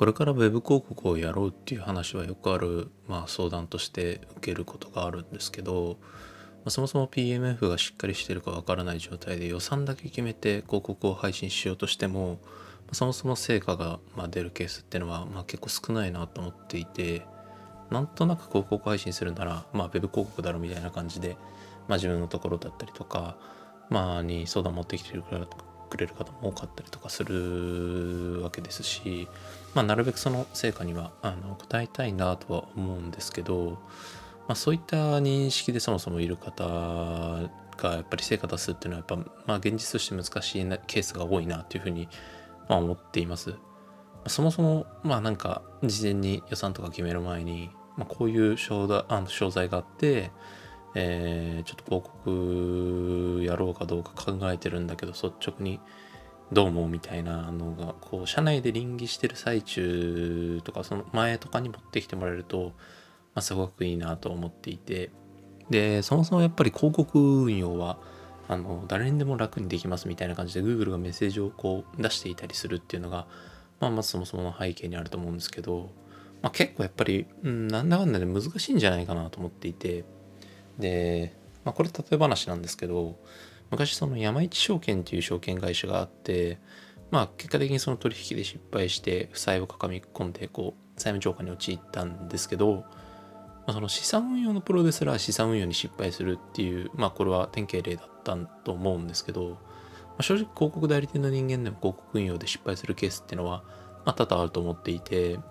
[0.00, 6.06] これから Web 広告をやろうっていう話はよくある、まあ、相談として受けることがあるんですけど、ま
[6.68, 12.38] あ、そもそも PMF がしっかりしてるかわからない状態で予算だけ決めて広告を配信しようとしても、
[12.86, 17.26] まあ、そもそも成果がま出るケースっていうのはま結構少ないなと思っていて
[17.90, 21.36] なんとなく広告配信するなら、まあ、Web 広告だろみたいな感じで、
[21.88, 23.36] まあ、自分のところだったりとか、
[23.90, 25.46] まあ、に相談持ってきてるから
[25.90, 29.28] くれる方も多かったりとかするわけですし、
[29.74, 33.78] まあ、なるべくその成果にはあの応えたいなとは思うんですけど、
[34.48, 42.08] まあ、そういった認識でそもそもいる方がやっぱり成果出すっていうのはやっぱ、まあ、現実として難しいケースが多いなというふうに
[42.68, 43.54] ま思っています。
[44.26, 50.30] そもそもまあなんか事前に予算とか決める前に、まあ、こういう商あの商材があって、
[50.94, 55.80] えー、ちょっと広告やろうかどうか考えてるんだけど率直に
[56.52, 62.72] どう思うみたいなのがこう社内で臨議してる最中とかその前とかに持ってきてもらえると、
[63.34, 65.10] まあ、すごくいいなと思っていて。
[65.70, 67.98] でそもそもやっぱり広告運用は
[68.48, 73.28] あの誰にでも楽にできますみたいな感じで Google がメッセージをこう出していたりするっていうのが、
[73.78, 75.92] まあ、まずそもそもの背景にあると思うんですけど、
[76.42, 80.04] まあ、結構やっぱり、うん、なんだかんだで難しいんじゃないかなと思っていて
[80.80, 83.18] で、まあ、これ例え話なんですけど
[83.70, 86.58] 昔その山一証券っていう証券会社があって
[87.10, 99.56] まあ結果的にその取引で失敗して負債を抱え込んでこう債務超過に陥ったんですけど、まあ、その資産運用のプロですら資産運用に失敗するっていうまあこれは典型例だったと思うんですけど、ま
[100.18, 103.64] あ、正直広告代理店の人間でも広告運用で失敗するケースっていうのは、
[104.04, 105.44] まあ、多々あると思っていて、ま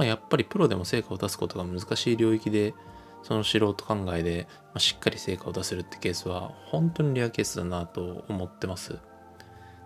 [0.00, 2.74] あ、やっぱりプロでも成果を出すことが難しい領域で
[3.22, 8.98] その素人考えで、まあ、しっかり成果を出せるってケースは本当にレアケースだなと思ってます。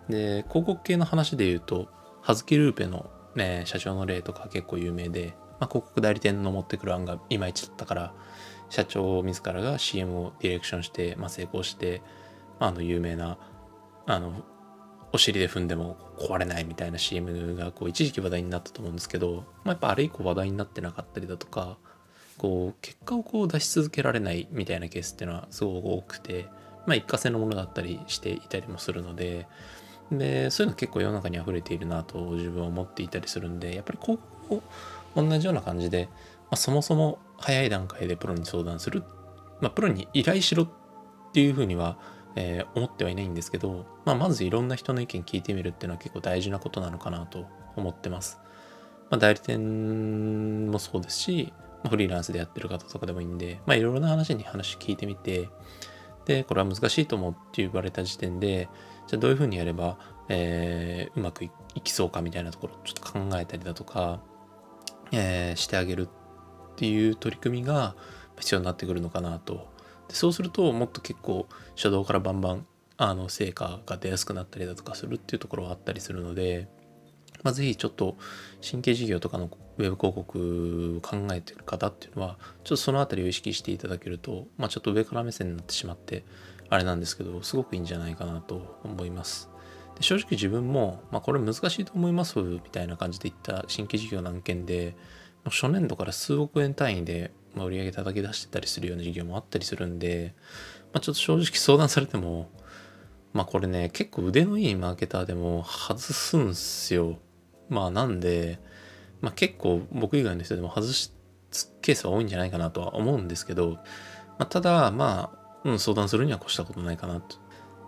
[0.09, 1.87] で、広告系の話で言うと、
[2.21, 8.13] はずきルーペの、ね、社長の例とか結構有名で、まあ、広告代理店の持ってくる案がいまいちだったから、
[8.69, 12.01] 社長自らが CM をディレクションして、まあ、成功して、
[12.59, 13.37] まあ、あの有名な、
[14.05, 14.43] あの、
[15.13, 21.77] お尻で踏んでも壊れないみたいな CM がこう一時期話題になったと思うんですけど、まあ、やっぱあれ以降話題になってなかったりだとか、
[22.37, 26.47] こう結果をこう出し続けられないみたいなケースっていうのはすごく多くて、
[26.85, 29.47] まあ、一過性のものだったりしていたりもするので
[30.11, 34.19] でそういうの結構世の中に溢れているなと自分は思っていたりするんでやっぱり広
[34.49, 34.63] 告を
[35.15, 39.03] 同じような感じで、まあ、そもそも早い段階でプロに相談する、
[39.61, 40.69] まあ、プロに依頼しろっ
[41.33, 41.97] ていうふうには、
[42.35, 48.39] えー、思ってはいないんですけど、まあ、まずいろんな人の意見聞いてみるっていうのは結構大事なことなのかなと思ってます。
[49.09, 51.53] まあ、代理店もそうですし、
[51.89, 55.49] フリーランスでやってる方とかでもいいんで、まあいろいろな話に話聞いてみて、
[56.25, 58.69] で、これは難しいと思うって言われた時点で、
[59.07, 59.97] じゃあどういうふうにやれば、
[60.29, 61.51] えー、うまくい
[61.83, 64.21] きそうかみたいなところをちょっと考えたりだとか、
[65.11, 67.95] えー、してあげるっていう取り組みが
[68.39, 69.67] 必要になってくるのかなと。
[70.07, 72.67] でそうするともっと結構初動からバンバン
[72.97, 76.67] あの成果が出やすくなったりだとかするっていうところはあったりするので、
[77.45, 78.17] まあ、ぜひちょっと
[78.67, 86.25] 神経事業とかのウェブ広告を考えてる方っていうのは、ちょっとそのあたりを意識していただけると、まあちょっと上から目線になってしまって、
[86.69, 89.51] あれなんですけど、すごくいいんじゃないかなと思います。
[89.95, 94.95] で正直自分も、まあこれ難しいと思いますみたいな感じで言った新規事業の案件で、
[95.45, 100.33] 初年度から数億円単位で売り上げ叩き出してたりするような事業もあったりするんで、
[100.93, 102.49] まあ、ちょっと正直相談されても、
[103.33, 107.19] まあこれね、結構腕のいいマーケターでも外すんすよ。
[107.69, 108.59] まあなんで、
[109.21, 111.15] まあ、結構僕以外の人でも外す
[111.81, 113.79] ケースは多いんじゃないかなとは思うんですけど、ま
[114.39, 117.37] あ、ただまあ、うん、相談するには越したことないかなと。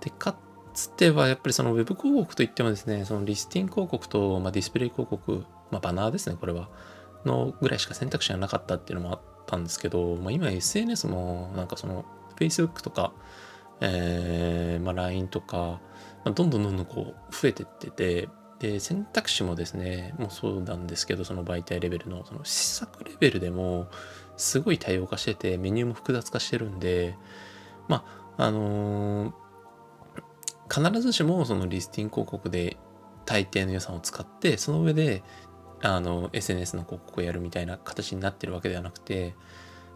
[0.01, 0.37] でか
[0.73, 6.69] つてはやっぱりその Web 広告といってもですねそのリスティング広告と、まあ、ディスプレイ広告、まあ、バナーですねこれは
[7.25, 12.05] のぐらいしか選択肢がなかったっていうのもあったんですけど、まあ、今 SNS もなんかその
[12.39, 13.11] Facebook とか、
[13.81, 15.81] えーまあ、LINE とか、
[16.23, 18.29] どんどんどんどんこう増えてってて
[18.59, 23.87] で選択肢もですねもうそうなんですけどその媒体レベルのその施策レベルでも
[24.35, 27.15] すごい多様化しててメニューも複雑化してるんで
[27.87, 28.03] ま
[28.37, 32.77] ああのー、必ずしもそのリスティング広告で
[33.25, 35.23] 大抵の予算を使ってその上で
[35.81, 39.35] あの SNS の広告をやるみたいな形になってるわけではなくて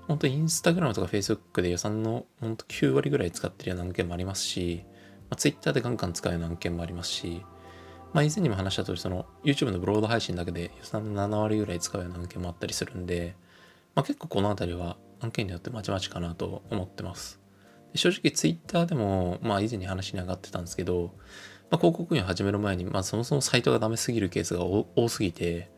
[0.07, 4.83] 本当インスタグラムとかフェイスブックで予算の本当9割ぐらい使ってるような案件もありますし、
[5.29, 7.43] まあ、Twitter でガンガン使うような案件もありますし
[8.13, 13.35] まあ、以前にも話した通り、その YouTube のブロード配信だけで予算の7割ぐらい使うような案件もあったりするんで、
[13.95, 17.39] まあ、結構この辺りは案件によってまちまちかなと思ってます。
[17.95, 21.13] 正直 Twitter でも、まあ以前に話に上がってたんですけど、
[21.69, 25.69] まあ、広告運用始める前に、まあそもそもサイトがダメすぎるケースが多すぎて、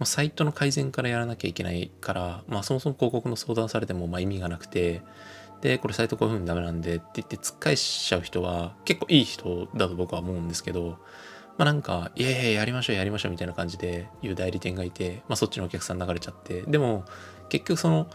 [0.00, 5.02] うサイトの改善からやらなきゃいけないから、まあ、そもそも広告の相談されてもまあ意味がなくて
[5.60, 10.98] でこれサイトこういう風にダメなんでって言って突っ返しちゃう人は結構いい人だと僕は思うんですけど
[11.60, 17.04] まあなんか、いやいややりましょうやりましょうみたいな感じで言う代理店がいて、まあそっちのお客さん流れちゃって、でも
[17.50, 18.06] 結局その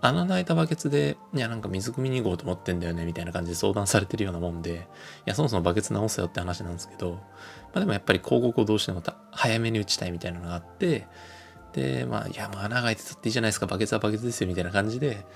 [0.00, 4.76] 穴の開いたバケツで、いやなんか水汲みに行こうと思ってんだよねみたいな感じで相談されてるようなもんで、い
[5.24, 7.18] やそもそもバケツ直せよって話なんですけど、ま
[7.74, 9.02] あでもやっぱり広告をどうしても
[9.32, 11.08] 早めに打ちたいみたいなのがあって、
[11.72, 15.26] で、まあ、いや、もう穴が開いてたっていいじゃないですか、バケツはバケツですよみたいな感じで、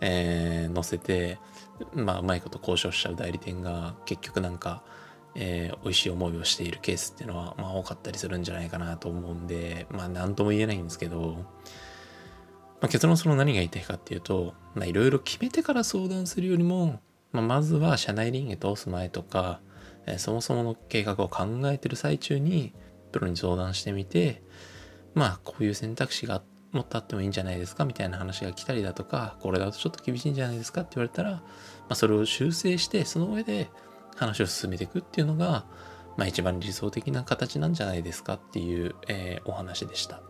[0.00, 1.38] えー、載せて、
[1.94, 4.82] まあ、うまいこと交渉しちゃう代理店が結局なんか、
[5.34, 11.44] えー、美味しい思いをしているケースっていうのは、まあ、多かったりするんじゃないかなと思うんで、まあ、なんとも言えないんですけど、
[12.80, 17.00] まあ、結論その何が言いたいかっていうと、まあ、いろいろ決めてから相談するよりも、
[17.32, 19.60] まあ、まずは社内林業通す前とか、
[20.06, 22.74] えー、そもそもの計画を考えてる最中に、
[23.12, 24.42] プロに相談してみて、
[25.14, 26.42] まあ、こういう選択肢が
[26.72, 31.42] もっとあってもいいんじゃないですかみたいな話が来たりだとか、これだとちょっと厳しいんじゃないですかって言われたら、ま
[31.90, 33.70] あ、それを修正して、その上で、
[34.16, 35.64] 話を進めていくっていうのが、
[36.16, 40.20] まあ、一番理想的な形なんじゃないですかっていう、えー、お話でした。